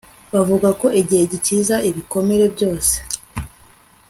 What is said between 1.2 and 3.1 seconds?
gikiza ibikomere byose